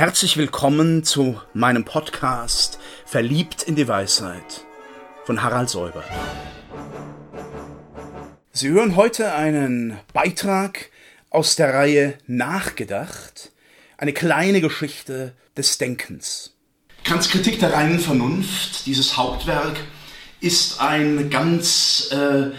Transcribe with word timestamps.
Herzlich 0.00 0.38
willkommen 0.38 1.04
zu 1.04 1.38
meinem 1.52 1.84
Podcast 1.84 2.78
Verliebt 3.04 3.64
in 3.64 3.76
die 3.76 3.86
Weisheit 3.86 4.64
von 5.26 5.42
Harald 5.42 5.68
Säuber. 5.68 6.02
Sie 8.50 8.70
hören 8.70 8.96
heute 8.96 9.34
einen 9.34 9.98
Beitrag 10.14 10.88
aus 11.28 11.54
der 11.54 11.74
Reihe 11.74 12.16
Nachgedacht, 12.26 13.52
eine 13.98 14.14
kleine 14.14 14.62
Geschichte 14.62 15.34
des 15.54 15.76
Denkens. 15.76 16.54
Kants 17.04 17.28
Kritik 17.28 17.60
der 17.60 17.74
reinen 17.74 18.00
Vernunft, 18.00 18.86
dieses 18.86 19.18
Hauptwerk, 19.18 19.80
ist 20.40 20.80
ein 20.80 21.28
ganz 21.28 22.10
äh, 22.10 22.52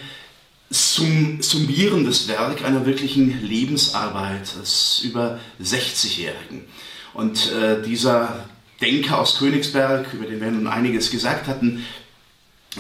sum 0.69 1.41
summierendes 1.41 2.27
Werk 2.27 2.63
einer 2.63 2.85
wirklichen 2.85 3.41
Lebensarbeit 3.41 4.55
des 4.61 4.99
über 5.03 5.39
60-Jährigen. 5.59 6.67
Und 7.13 7.51
äh, 7.51 7.81
dieser 7.81 8.45
Denker 8.79 9.19
aus 9.19 9.37
Königsberg, 9.37 10.13
über 10.13 10.25
den 10.25 10.41
wir 10.41 10.51
nun 10.51 10.67
einiges 10.67 11.11
gesagt 11.11 11.47
hatten, 11.47 11.85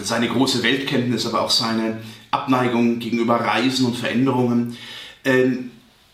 seine 0.01 0.29
große 0.29 0.63
Weltkenntnis, 0.63 1.25
aber 1.25 1.41
auch 1.41 1.49
seine 1.49 2.01
Abneigung 2.31 2.99
gegenüber 2.99 3.35
Reisen 3.35 3.85
und 3.85 3.97
Veränderungen, 3.97 4.77
äh, 5.23 5.49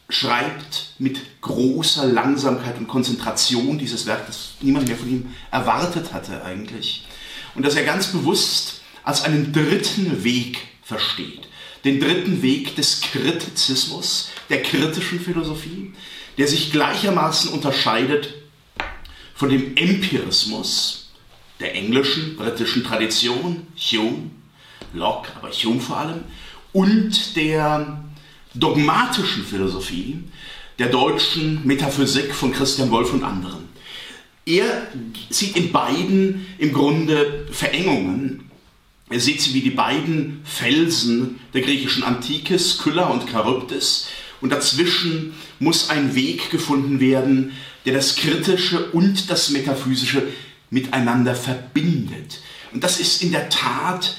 schreibt 0.10 0.94
mit 1.00 1.20
großer 1.42 2.06
Langsamkeit 2.06 2.78
und 2.78 2.88
Konzentration 2.88 3.78
dieses 3.78 4.06
Werk, 4.06 4.26
das 4.26 4.54
niemand 4.62 4.88
mehr 4.88 4.98
von 4.98 5.10
ihm 5.10 5.36
erwartet 5.52 6.14
hatte 6.14 6.44
eigentlich. 6.44 7.06
Und 7.56 7.66
das 7.66 7.76
er 7.76 7.84
ganz 7.84 8.08
bewusst 8.08 8.82
als 9.04 9.24
einen 9.24 9.52
dritten 9.52 10.24
Weg 10.24 10.60
versteht. 10.84 11.48
Den 11.84 12.00
dritten 12.00 12.42
Weg 12.42 12.76
des 12.76 13.02
Kritizismus, 13.02 14.30
der 14.50 14.62
kritischen 14.62 15.20
Philosophie, 15.20 15.94
der 16.38 16.48
sich 16.48 16.72
gleichermaßen 16.72 17.52
unterscheidet 17.52 18.34
von 19.36 19.50
dem 19.50 19.76
Empirismus 19.76 21.10
der 21.60 21.76
englischen, 21.76 22.36
britischen 22.36 22.84
Tradition, 22.84 23.68
Hume, 23.76 24.32
Locke, 24.94 25.32
aber 25.36 25.52
Hume 25.52 25.80
vor 25.80 25.98
allem, 25.98 26.24
und 26.74 27.36
der 27.36 28.04
dogmatischen 28.54 29.44
Philosophie 29.44 30.20
der 30.80 30.90
deutschen 30.90 31.66
Metaphysik 31.66 32.34
von 32.34 32.52
Christian 32.52 32.92
Wolff 32.92 33.14
und 33.14 33.24
anderen. 33.24 33.68
Er 34.46 34.88
sieht 35.30 35.58
in 35.58 35.72
beiden 35.72 36.48
im 36.58 36.72
Grunde 36.72 37.48
Verengungen. 37.52 38.50
Er 39.10 39.20
sieht 39.20 39.42
sie 39.42 39.54
wie 39.54 39.62
die 39.62 39.72
beiden 39.72 40.42
Felsen 40.46 41.40
der 41.54 41.62
griechischen 41.62 42.04
Antike, 42.04 42.60
Skylla 42.60 43.08
und 43.08 43.30
Charybdis, 43.30 44.08
und 44.42 44.52
dazwischen 44.52 45.34
muss 45.60 45.90
ein 45.90 46.16
Weg 46.16 46.50
gefunden 46.50 47.00
werden, 47.00 47.54
der 47.86 47.94
das 47.94 48.16
Kritische 48.16 48.92
und 48.92 49.30
das 49.30 49.50
Metaphysische 49.50 50.24
miteinander 50.70 51.36
verbindet. 51.36 52.40
Und 52.74 52.84
das 52.84 53.00
ist 53.00 53.24
in 53.24 53.32
der 53.32 53.50
Tat, 53.50 54.18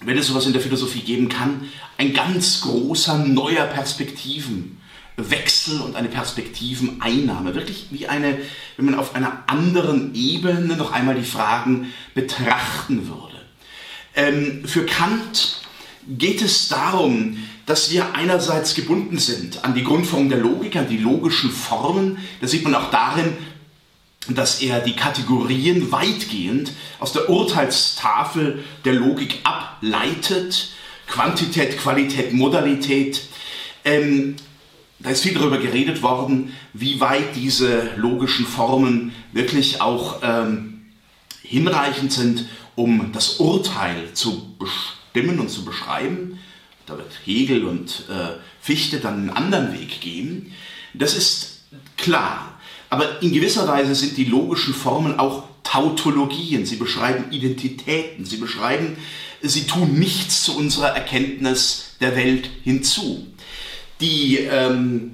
wenn 0.00 0.16
es 0.16 0.28
sowas 0.28 0.46
in 0.46 0.52
der 0.52 0.62
Philosophie 0.62 1.00
geben 1.00 1.28
kann, 1.28 1.68
ein 1.98 2.12
ganz 2.12 2.60
großer 2.60 3.18
neuer 3.18 3.66
Perspektivenwechsel 3.66 5.80
und 5.80 5.96
eine 5.96 6.08
Perspektiveneinnahme. 6.08 7.54
Wirklich 7.54 7.86
wie 7.90 8.06
eine, 8.06 8.38
wenn 8.76 8.86
man 8.86 8.94
auf 8.94 9.14
einer 9.14 9.44
anderen 9.46 10.14
Ebene 10.14 10.76
noch 10.76 10.92
einmal 10.92 11.16
die 11.16 11.24
Fragen 11.24 11.92
betrachten 12.14 13.08
würde. 13.08 13.44
Ähm, 14.14 14.64
für 14.64 14.86
Kant 14.86 15.60
geht 16.08 16.42
es 16.42 16.68
darum, 16.68 17.38
dass 17.66 17.90
wir 17.90 18.14
einerseits 18.14 18.74
gebunden 18.74 19.18
sind 19.18 19.64
an 19.64 19.74
die 19.74 19.82
Grundform 19.82 20.28
der 20.28 20.38
Logik, 20.38 20.76
an 20.76 20.88
die 20.88 20.98
logischen 20.98 21.50
Formen. 21.50 22.18
Das 22.40 22.52
sieht 22.52 22.62
man 22.62 22.76
auch 22.76 22.90
darin, 22.90 23.36
dass 24.28 24.62
er 24.62 24.80
die 24.80 24.94
Kategorien 24.94 25.90
weitgehend 25.90 26.72
aus 27.00 27.12
der 27.12 27.28
Urteilstafel 27.28 28.64
der 28.84 28.94
Logik 28.94 29.40
ableitet. 29.42 30.70
Quantität, 31.08 31.78
Qualität, 31.78 32.32
Modalität. 32.32 33.22
Ähm, 33.84 34.36
da 35.00 35.10
ist 35.10 35.22
viel 35.22 35.34
darüber 35.34 35.58
geredet 35.58 36.02
worden, 36.02 36.54
wie 36.72 37.00
weit 37.00 37.34
diese 37.36 37.90
logischen 37.96 38.46
Formen 38.46 39.12
wirklich 39.32 39.80
auch 39.80 40.20
ähm, 40.22 40.86
hinreichend 41.42 42.12
sind, 42.12 42.46
um 42.76 43.12
das 43.12 43.36
Urteil 43.36 44.12
zu 44.14 44.56
bestimmen 44.58 45.38
und 45.38 45.50
zu 45.50 45.64
beschreiben 45.64 46.38
da 46.86 46.96
wird 46.96 47.12
Hegel 47.24 47.64
und 47.64 48.04
äh, 48.08 48.38
Fichte 48.60 49.00
dann 49.00 49.14
einen 49.14 49.30
anderen 49.30 49.72
Weg 49.78 50.00
gehen. 50.00 50.52
Das 50.94 51.16
ist 51.16 51.62
klar. 51.96 52.58
Aber 52.88 53.20
in 53.22 53.32
gewisser 53.32 53.66
Weise 53.66 53.94
sind 53.94 54.16
die 54.16 54.24
logischen 54.24 54.72
Formen 54.72 55.18
auch 55.18 55.44
Tautologien. 55.64 56.64
Sie 56.64 56.76
beschreiben 56.76 57.32
Identitäten. 57.32 58.24
Sie 58.24 58.36
beschreiben, 58.36 58.96
sie 59.42 59.66
tun 59.66 59.98
nichts 59.98 60.44
zu 60.44 60.56
unserer 60.56 60.90
Erkenntnis 60.90 61.96
der 62.00 62.14
Welt 62.16 62.48
hinzu. 62.62 63.26
Die 64.00 64.36
ähm, 64.38 65.12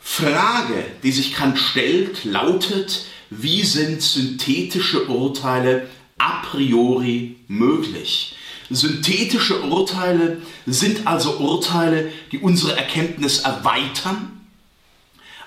Frage, 0.00 0.84
die 1.02 1.12
sich 1.12 1.34
Kant 1.34 1.58
stellt, 1.58 2.24
lautet, 2.24 3.06
wie 3.30 3.62
sind 3.62 4.02
synthetische 4.02 5.06
Urteile 5.06 5.88
a 6.18 6.42
priori 6.42 7.36
möglich? 7.48 8.36
Synthetische 8.70 9.62
Urteile 9.62 10.40
sind 10.64 11.06
also 11.06 11.38
Urteile, 11.38 12.12
die 12.30 12.38
unsere 12.38 12.76
Erkenntnis 12.76 13.40
erweitern, 13.40 14.40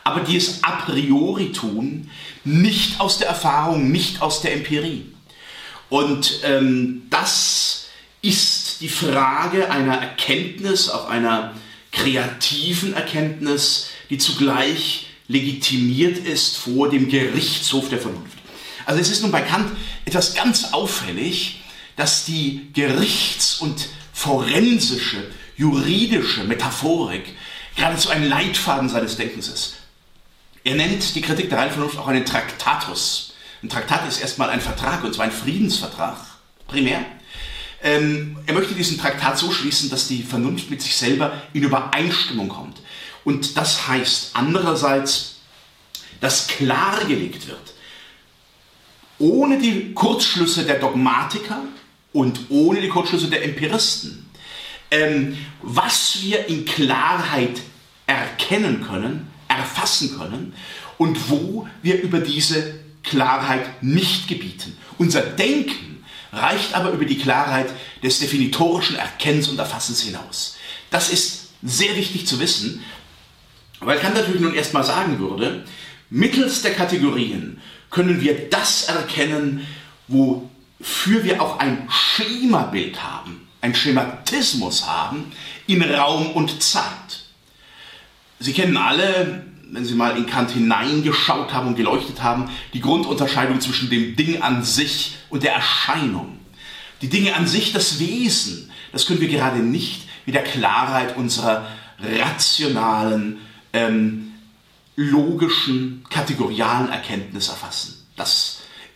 aber 0.04 0.20
die 0.20 0.36
es 0.36 0.64
a 0.64 0.72
priori 0.72 1.54
tun, 1.54 2.10
nicht 2.44 3.00
aus 3.00 3.20
der 3.20 3.30
Erfahrung, 3.30 3.92
nicht 3.92 4.22
aus 4.22 4.42
der 4.42 4.54
Empirie. 4.54 5.06
Und 5.90 6.42
ähm, 6.44 7.04
das 7.10 7.86
ist 8.22 8.82
die 8.82 8.90
Frage 8.90 9.70
einer 9.70 9.96
Erkenntnis, 9.96 10.90
auch 10.90 11.08
einer 11.08 11.54
kreativen 11.94 12.94
Erkenntnis, 12.94 13.88
die 14.10 14.18
zugleich 14.18 15.08
legitimiert 15.30 16.18
ist 16.18 16.58
vor 16.58 16.90
dem 16.90 17.08
Gerichtshof 17.08 17.88
der 17.88 18.00
Vernunft. 18.00 18.38
Also 18.86 19.00
es 19.00 19.10
ist 19.10 19.22
nun 19.22 19.32
bei 19.32 19.42
Kant 19.42 19.72
etwas 20.04 20.36
ganz 20.36 20.74
auffällig, 20.74 21.62
dass 21.96 22.26
die 22.26 22.70
Gerichts- 22.74 23.60
und 23.60 23.90
forensische, 24.14 25.32
juridische 25.58 26.44
Metaphorik 26.44 27.36
geradezu 27.76 28.10
ein 28.10 28.28
Leitfaden 28.28 28.90
seines 28.90 29.18
Denkens 29.18 29.48
ist. 29.48 29.76
Er 30.64 30.76
nennt 30.76 31.16
die 31.16 31.22
Kritik 31.22 31.50
der 31.50 31.60
reinen 31.60 31.72
Vernunft 31.72 31.98
auch 31.98 32.08
einen 32.08 32.26
Traktatus. 32.26 33.34
Ein 33.62 33.70
Traktat 33.70 34.08
ist 34.08 34.22
erstmal 34.22 34.50
ein 34.50 34.62
Vertrag, 34.62 35.04
und 35.04 35.14
zwar 35.14 35.26
ein 35.26 35.32
Friedensvertrag, 35.32 36.18
primär. 36.68 37.06
Ähm, 37.82 38.38
er 38.46 38.54
möchte 38.54 38.74
diesen 38.74 38.98
Traktat 38.98 39.38
so 39.38 39.52
schließen, 39.52 39.90
dass 39.90 40.08
die 40.08 40.24
Vernunft 40.24 40.70
mit 40.70 40.82
sich 40.82 40.96
selber 40.96 41.42
in 41.52 41.64
Übereinstimmung 41.64 42.48
kommt. 42.48 42.80
Und 43.26 43.58
das 43.58 43.88
heißt 43.88 44.32
andererseits, 44.34 45.36
dass 46.22 46.48
klargelegt 46.48 47.48
wird, 47.48 47.74
ohne 49.20 49.60
die 49.60 49.94
Kurzschlüsse 49.94 50.66
der 50.66 50.80
Dogmatiker, 50.80 51.62
und 52.14 52.40
ohne 52.50 52.80
die 52.80 52.90
Kurzschlüsse 52.90 53.28
der 53.28 53.44
Empiristen. 53.44 54.30
Ähm, 54.92 55.38
was 55.62 56.20
wir 56.22 56.48
in 56.48 56.66
Klarheit 56.66 57.62
erkennen 58.06 58.86
können, 58.88 59.28
erfassen 59.48 60.18
können 60.18 60.54
und 60.98 61.30
wo 61.30 61.68
wir 61.82 62.02
über 62.02 62.20
diese 62.20 62.76
Klarheit 63.04 63.84
nicht 63.84 64.28
gebieten. 64.28 64.78
Unser 64.98 65.22
Denken 65.22 66.04
reicht 66.32 66.74
aber 66.74 66.92
über 66.92 67.06
die 67.06 67.18
Klarheit 67.18 67.70
des 68.02 68.20
definitorischen 68.20 68.96
Erkennens 68.96 69.48
und 69.48 69.60
Erfassens 69.60 70.02
hinaus. 70.02 70.58
Das 70.90 71.10
ist 71.10 71.50
sehr 71.62 71.96
wichtig 71.96 72.28
zu 72.28 72.40
wissen, 72.40 72.84
weil 73.80 74.00
Kant 74.00 74.16
natürlich 74.16 74.42
nun 74.42 74.56
erstmal 74.56 74.84
sagen 74.84 75.20
würde, 75.20 75.66
mittels 76.10 76.62
der 76.62 76.74
Kategorien 76.74 77.62
können 77.90 78.22
wir 78.22 78.50
das 78.50 78.84
erkennen, 78.84 79.68
wo 80.08 80.50
für 80.84 81.24
wir 81.24 81.42
auch 81.42 81.60
ein 81.60 81.88
Schemabild 81.90 83.02
haben, 83.02 83.48
ein 83.62 83.74
Schematismus 83.74 84.86
haben 84.86 85.32
in 85.66 85.82
Raum 85.82 86.32
und 86.32 86.62
Zeit. 86.62 87.24
Sie 88.40 88.52
kennen 88.52 88.76
alle, 88.76 89.46
wenn 89.72 89.86
Sie 89.86 89.96
mal 89.96 90.18
in 90.18 90.26
Kant 90.26 90.52
hineingeschaut 90.52 91.54
haben 91.54 91.70
und 91.70 91.76
geleuchtet 91.76 92.22
haben, 92.22 92.50
die 92.74 92.82
Grundunterscheidung 92.82 93.62
zwischen 93.62 93.90
dem 93.90 94.18
Ding 94.18 94.42
an 94.42 94.64
sich 94.64 95.16
und 95.30 95.44
der 95.44 95.54
Erscheinung. 95.54 96.38
Die 97.02 97.10
Dinge 97.10 97.34
an 97.36 97.48
sich, 97.48 97.72
das 97.72 98.00
Wesen, 98.00 98.70
das 98.92 99.08
können 99.08 99.22
wir 99.22 99.30
gerade 99.30 99.60
nicht 99.60 100.04
mit 100.26 100.36
der 100.36 100.44
Klarheit 100.44 101.16
unserer 101.16 101.66
rationalen, 102.00 103.38
ähm, 103.72 104.34
logischen, 104.98 106.04
kategorialen 106.10 106.92
Erkenntnis 106.92 107.48
erfassen. 107.48 108.06
Das 108.18 108.53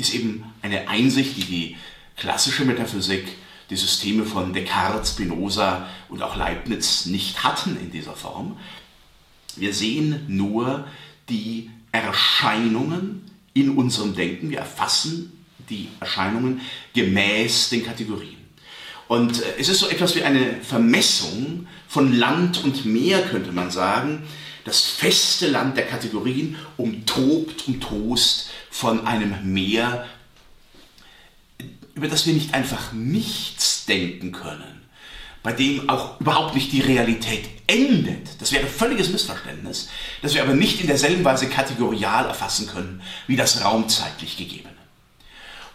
ist 0.07 0.15
eben 0.15 0.44
eine 0.62 0.88
Einsicht, 0.88 1.38
die 1.38 1.44
die 1.44 1.75
klassische 2.15 2.65
Metaphysik, 2.65 3.27
die 3.69 3.75
Systeme 3.75 4.24
von 4.25 4.54
Descartes, 4.54 5.12
Spinoza 5.12 5.88
und 6.09 6.21
auch 6.21 6.36
Leibniz 6.36 7.06
nicht 7.06 7.44
hatten 7.44 7.77
in 7.80 7.92
dieser 7.92 8.13
Form. 8.13 8.57
Wir 9.56 9.74
sehen 9.74 10.24
nur 10.27 10.88
die 11.30 11.69
Erscheinungen 11.92 13.30
in 13.54 13.71
unserem 13.71 14.15
Denken. 14.15 14.50
Wir 14.50 14.59
erfassen 14.59 15.33
die 15.69 15.89
Erscheinungen 16.00 16.62
gemäß 16.94 17.69
den 17.69 17.86
Kategorien. 17.86 18.38
Und 19.07 19.42
äh, 19.42 19.56
es 19.59 19.69
ist 19.69 19.80
so 19.80 19.89
etwas 19.89 20.15
wie 20.15 20.24
eine 20.24 20.62
Vermessung 20.62 21.68
von 21.88 22.13
Land 22.13 22.63
und 22.63 22.86
Meer, 22.86 23.21
könnte 23.24 23.51
man 23.51 23.71
sagen. 23.71 24.24
Das 24.63 24.81
feste 24.81 25.48
Land 25.48 25.77
der 25.77 25.88
Kategorien 25.88 26.57
umtobt, 26.77 27.68
umtost 27.68 28.47
von 28.78 29.08
einem 29.08 29.54
Meer, 29.54 30.06
über 31.96 32.08
das 32.08 32.28
wir 32.28 32.34
nicht 32.34 32.54
einfach 32.54 32.92
nichts 32.94 33.86
denken 33.86 34.32
können, 34.32 34.84
bei 35.42 35.52
dem 35.52 35.90
auch 35.90 36.22
überhaupt 36.22 36.54
nicht 36.54 36.72
die 36.72 36.82
Realität 36.82 37.50
endet. 37.66 38.40
Das 38.40 38.52
wäre 38.52 38.68
völliges 38.68 39.10
Missverständnis, 39.10 39.90
das 40.22 40.36
wir 40.36 40.44
aber 40.44 40.54
nicht 40.54 40.80
in 40.80 40.86
derselben 40.86 41.26
Weise 41.26 41.50
kategorial 41.50 42.26
erfassen 42.28 42.68
können 42.68 43.02
wie 43.26 43.36
das 43.36 43.64
raumzeitlich 43.64 44.38
Gegebene. 44.38 44.76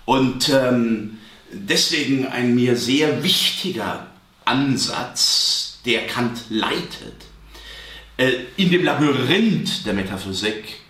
Und 0.05 0.49
ähm, 0.51 1.19
deswegen 1.51 2.29
ein 2.29 2.55
mir 2.55 2.77
sehr 2.77 3.25
wichtiger 3.25 4.07
Ansatz, 4.45 5.81
der 5.85 6.07
Kant 6.07 6.39
leitet, 6.51 7.17
äh, 8.17 8.33
in 8.57 8.71
dem 8.71 8.85
Labyrinth 8.85 9.85
der 9.87 9.95
Metaphysik 9.95 10.83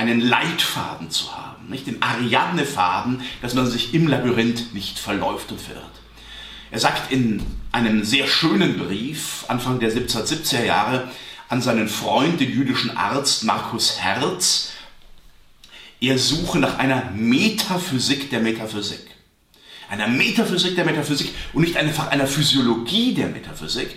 einen 0.00 0.20
Leitfaden 0.20 1.10
zu 1.10 1.36
haben, 1.36 1.49
nicht 1.70 1.86
den 1.86 2.02
Ariadne-Faden, 2.02 3.22
dass 3.42 3.54
man 3.54 3.66
sich 3.66 3.94
im 3.94 4.08
Labyrinth 4.08 4.74
nicht 4.74 4.98
verläuft 4.98 5.50
und 5.50 5.60
verirrt. 5.60 5.84
Er 6.70 6.78
sagt 6.78 7.10
in 7.10 7.44
einem 7.72 8.04
sehr 8.04 8.26
schönen 8.26 8.78
Brief 8.78 9.44
Anfang 9.48 9.80
der 9.80 9.92
1770er 9.92 10.64
Jahre 10.64 11.10
an 11.48 11.62
seinen 11.62 11.88
Freund, 11.88 12.40
den 12.40 12.52
jüdischen 12.52 12.96
Arzt 12.96 13.44
Markus 13.44 13.98
Herz, 13.98 14.70
er 16.00 16.18
suche 16.18 16.58
nach 16.58 16.78
einer 16.78 17.10
Metaphysik 17.14 18.30
der 18.30 18.40
Metaphysik. 18.40 19.00
Einer 19.88 20.08
Metaphysik 20.08 20.76
der 20.76 20.84
Metaphysik 20.84 21.34
und 21.52 21.62
nicht 21.62 21.76
einfach 21.76 22.08
einer 22.08 22.26
Physiologie 22.26 23.12
der 23.12 23.28
Metaphysik, 23.28 23.96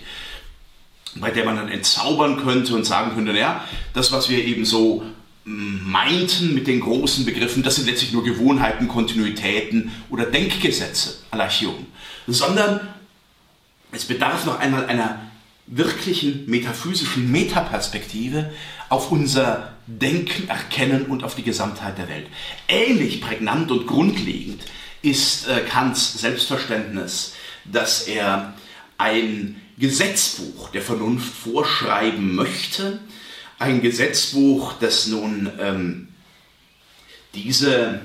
bei 1.14 1.30
der 1.30 1.44
man 1.44 1.56
dann 1.56 1.68
entzaubern 1.68 2.42
könnte 2.42 2.74
und 2.74 2.84
sagen 2.84 3.14
könnte, 3.14 3.32
naja, 3.32 3.64
das, 3.92 4.10
was 4.10 4.28
wir 4.28 4.44
eben 4.44 4.64
so 4.64 5.04
meinten 5.44 6.54
mit 6.54 6.66
den 6.66 6.80
großen 6.80 7.24
Begriffen, 7.24 7.62
das 7.62 7.76
sind 7.76 7.86
letztlich 7.86 8.12
nur 8.12 8.24
Gewohnheiten, 8.24 8.88
Kontinuitäten 8.88 9.92
oder 10.08 10.24
Denkgesetze 10.26 11.18
Hume, 11.32 11.86
sondern 12.26 12.80
es 13.92 14.06
bedarf 14.06 14.46
noch 14.46 14.58
einmal 14.58 14.86
einer 14.86 15.20
wirklichen 15.66 16.46
metaphysischen 16.46 17.30
Metaperspektive 17.30 18.52
auf 18.88 19.10
unser 19.10 19.74
Denken, 19.86 20.48
Erkennen 20.48 21.06
und 21.06 21.24
auf 21.24 21.34
die 21.34 21.42
Gesamtheit 21.42 21.98
der 21.98 22.08
Welt. 22.08 22.26
Ähnlich 22.68 23.20
prägnant 23.20 23.70
und 23.70 23.86
grundlegend 23.86 24.62
ist 25.02 25.46
äh, 25.48 25.60
Kants 25.60 26.18
Selbstverständnis, 26.18 27.34
dass 27.64 28.02
er 28.02 28.54
ein 28.96 29.60
Gesetzbuch 29.78 30.70
der 30.70 30.82
Vernunft 30.82 31.34
vorschreiben 31.34 32.34
möchte, 32.34 33.00
ein 33.58 33.80
Gesetzbuch, 33.80 34.74
das 34.80 35.06
nun 35.06 35.50
ähm, 35.58 36.08
diese 37.34 38.00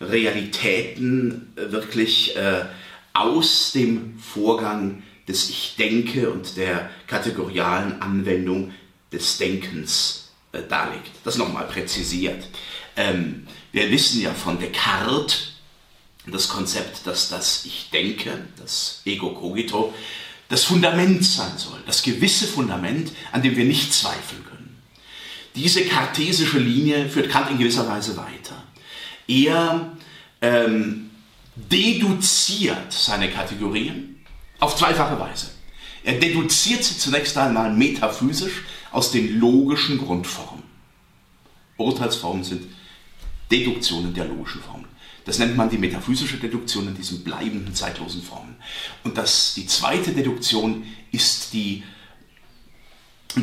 Realitäten 0.00 1.52
äh, 1.56 1.72
wirklich 1.72 2.36
äh, 2.36 2.64
aus 3.12 3.72
dem 3.72 4.18
Vorgang 4.18 5.02
des 5.26 5.50
Ich 5.50 5.74
denke 5.78 6.30
und 6.30 6.56
der 6.56 6.90
kategorialen 7.06 8.00
Anwendung 8.00 8.72
des 9.12 9.38
Denkens 9.38 10.30
äh, 10.52 10.62
darlegt. 10.62 11.10
Das 11.24 11.36
nochmal 11.36 11.66
präzisiert. 11.66 12.48
Ähm, 12.96 13.46
wir 13.72 13.90
wissen 13.90 14.20
ja 14.20 14.32
von 14.32 14.58
Descartes 14.58 15.52
das 16.26 16.48
Konzept, 16.48 17.06
dass 17.06 17.28
das 17.28 17.64
Ich 17.64 17.90
denke, 17.90 18.46
das 18.58 19.02
Ego 19.04 19.34
cogito, 19.34 19.94
das 20.48 20.64
Fundament 20.64 21.24
sein 21.24 21.56
soll, 21.56 21.78
das 21.86 22.02
gewisse 22.02 22.46
Fundament, 22.46 23.12
an 23.32 23.42
dem 23.42 23.56
wir 23.56 23.64
nicht 23.64 23.92
zweifeln 23.92 24.44
können. 24.44 24.67
Diese 25.58 25.84
kartesische 25.86 26.60
Linie 26.60 27.08
führt 27.08 27.30
Kant 27.30 27.50
in 27.50 27.58
gewisser 27.58 27.88
Weise 27.88 28.16
weiter. 28.16 28.62
Er 29.26 29.96
ähm, 30.40 31.10
deduziert 31.56 32.92
seine 32.92 33.28
Kategorien 33.28 34.24
auf 34.60 34.76
zweifache 34.76 35.18
Weise. 35.18 35.48
Er 36.04 36.14
deduziert 36.14 36.84
sie 36.84 36.96
zunächst 36.96 37.36
einmal 37.36 37.72
metaphysisch 37.72 38.62
aus 38.92 39.10
den 39.10 39.40
logischen 39.40 39.98
Grundformen. 39.98 40.62
Urteilsformen 41.76 42.44
sind 42.44 42.62
Deduktionen 43.50 44.14
der 44.14 44.26
logischen 44.26 44.62
Formen. 44.62 44.86
Das 45.24 45.40
nennt 45.40 45.56
man 45.56 45.68
die 45.68 45.78
metaphysische 45.78 46.36
Deduktion 46.36 46.86
in 46.86 46.94
diesen 46.94 47.24
bleibenden 47.24 47.74
zeitlosen 47.74 48.22
Formen. 48.22 48.54
Und 49.02 49.18
das, 49.18 49.54
die 49.54 49.66
zweite 49.66 50.12
Deduktion 50.12 50.84
ist 51.10 51.52
die 51.52 51.82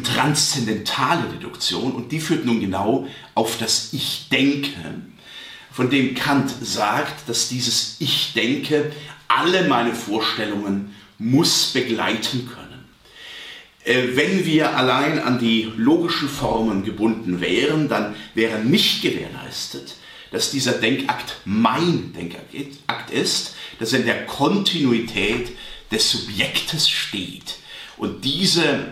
transzendentale 0.03 1.29
Deduktion 1.29 1.91
und 1.93 2.11
die 2.11 2.19
führt 2.19 2.45
nun 2.45 2.59
genau 2.59 3.07
auf 3.33 3.57
das 3.57 3.93
Ich 3.93 4.27
denke, 4.31 4.71
von 5.71 5.89
dem 5.89 6.15
Kant 6.15 6.51
sagt, 6.61 7.27
dass 7.29 7.49
dieses 7.49 7.97
Ich 7.99 8.33
denke 8.33 8.91
alle 9.27 9.67
meine 9.67 9.93
Vorstellungen 9.93 10.95
muss 11.17 11.67
begleiten 11.73 12.49
können. 12.53 12.85
Äh, 13.83 14.15
wenn 14.15 14.45
wir 14.45 14.75
allein 14.75 15.19
an 15.19 15.39
die 15.39 15.71
logischen 15.75 16.29
Formen 16.29 16.83
gebunden 16.83 17.41
wären, 17.41 17.87
dann 17.87 18.15
wäre 18.33 18.59
nicht 18.59 19.01
gewährleistet, 19.01 19.95
dass 20.31 20.51
dieser 20.51 20.73
Denkakt 20.73 21.37
mein 21.45 22.13
Denkakt 22.13 23.11
ist, 23.11 23.55
dass 23.79 23.93
er 23.93 23.99
in 23.99 24.05
der 24.05 24.25
Kontinuität 24.25 25.51
des 25.91 26.11
Subjektes 26.11 26.89
steht. 26.89 27.55
Und 27.97 28.25
diese 28.25 28.87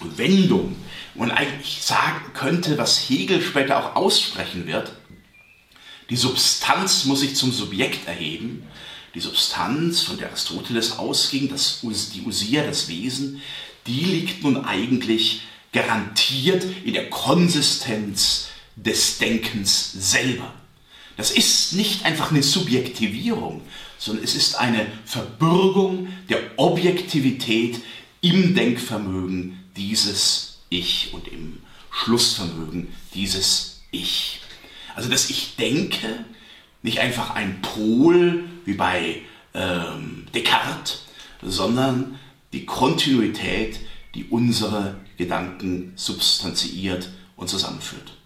Wendung, 0.00 0.76
man 1.14 1.30
eigentlich 1.30 1.82
sagen 1.82 2.32
könnte, 2.32 2.78
was 2.78 2.98
Hegel 3.08 3.42
später 3.42 3.78
auch 3.78 3.96
aussprechen 3.96 4.66
wird, 4.66 4.92
die 6.10 6.16
Substanz 6.16 7.04
muss 7.04 7.20
sich 7.20 7.34
zum 7.34 7.52
Subjekt 7.52 8.06
erheben, 8.06 8.62
die 9.14 9.20
Substanz, 9.20 10.02
von 10.02 10.16
der 10.16 10.28
Aristoteles 10.28 10.98
ausging, 10.98 11.48
das, 11.48 11.80
die 12.14 12.22
Usia, 12.22 12.64
das 12.64 12.88
Wesen, 12.88 13.42
die 13.86 14.04
liegt 14.04 14.42
nun 14.42 14.64
eigentlich 14.64 15.42
garantiert 15.72 16.64
in 16.84 16.94
der 16.94 17.10
Konsistenz 17.10 18.48
des 18.76 19.18
Denkens 19.18 19.92
selber. 19.92 20.54
Das 21.16 21.30
ist 21.32 21.72
nicht 21.72 22.04
einfach 22.04 22.30
eine 22.30 22.42
Subjektivierung, 22.42 23.62
sondern 23.98 24.24
es 24.24 24.34
ist 24.34 24.54
eine 24.54 24.86
Verbürgung 25.04 26.08
der 26.28 26.38
Objektivität 26.56 27.80
im 28.20 28.54
Denkvermögen 28.54 29.57
dieses 29.78 30.58
Ich 30.68 31.14
und 31.14 31.28
im 31.28 31.60
Schlussvermögen 31.90 32.88
dieses 33.14 33.80
Ich. 33.90 34.40
Also 34.94 35.08
dass 35.08 35.30
ich 35.30 35.56
denke, 35.56 36.24
nicht 36.82 36.98
einfach 36.98 37.30
ein 37.30 37.62
Pol 37.62 38.44
wie 38.64 38.74
bei 38.74 39.22
ähm, 39.54 40.26
Descartes, 40.34 41.02
sondern 41.42 42.18
die 42.52 42.66
Kontinuität, 42.66 43.78
die 44.14 44.24
unsere 44.24 44.96
Gedanken 45.16 45.92
substanziiert 45.96 47.10
und 47.36 47.48
zusammenführt. 47.48 48.17